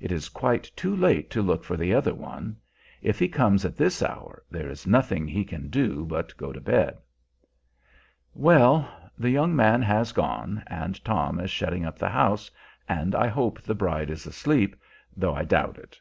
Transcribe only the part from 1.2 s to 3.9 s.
to look for the other one. If he comes at